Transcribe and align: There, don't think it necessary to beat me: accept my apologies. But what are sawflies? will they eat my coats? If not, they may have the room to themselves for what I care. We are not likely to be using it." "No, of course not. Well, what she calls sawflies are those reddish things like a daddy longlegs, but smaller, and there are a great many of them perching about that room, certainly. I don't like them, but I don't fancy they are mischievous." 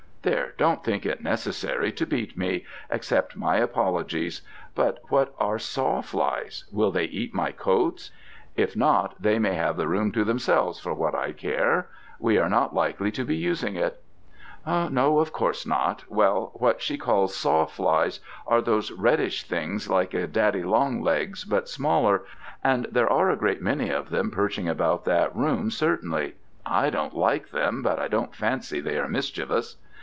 There, 0.23 0.53
don't 0.59 0.83
think 0.83 1.03
it 1.03 1.23
necessary 1.23 1.91
to 1.93 2.05
beat 2.05 2.37
me: 2.37 2.63
accept 2.91 3.35
my 3.35 3.57
apologies. 3.57 4.43
But 4.75 4.99
what 5.09 5.33
are 5.39 5.57
sawflies? 5.57 6.65
will 6.71 6.91
they 6.91 7.05
eat 7.05 7.33
my 7.33 7.51
coats? 7.51 8.11
If 8.55 8.75
not, 8.75 9.19
they 9.19 9.39
may 9.39 9.55
have 9.55 9.77
the 9.77 9.87
room 9.87 10.11
to 10.11 10.23
themselves 10.23 10.79
for 10.79 10.93
what 10.93 11.15
I 11.15 11.31
care. 11.31 11.87
We 12.19 12.37
are 12.37 12.49
not 12.49 12.71
likely 12.75 13.09
to 13.13 13.25
be 13.25 13.35
using 13.35 13.75
it." 13.75 13.99
"No, 14.63 15.17
of 15.17 15.33
course 15.33 15.65
not. 15.65 16.03
Well, 16.07 16.51
what 16.53 16.83
she 16.83 16.99
calls 16.99 17.33
sawflies 17.35 18.19
are 18.45 18.61
those 18.61 18.91
reddish 18.91 19.45
things 19.45 19.89
like 19.89 20.13
a 20.13 20.27
daddy 20.27 20.61
longlegs, 20.63 21.45
but 21.45 21.67
smaller, 21.67 22.25
and 22.63 22.85
there 22.91 23.11
are 23.11 23.31
a 23.31 23.35
great 23.35 23.63
many 23.63 23.89
of 23.89 24.11
them 24.11 24.29
perching 24.29 24.69
about 24.69 25.03
that 25.05 25.35
room, 25.35 25.71
certainly. 25.71 26.35
I 26.63 26.91
don't 26.91 27.17
like 27.17 27.49
them, 27.49 27.81
but 27.81 27.97
I 27.97 28.07
don't 28.07 28.35
fancy 28.35 28.79
they 28.79 28.99
are 28.99 29.07
mischievous." 29.07 29.77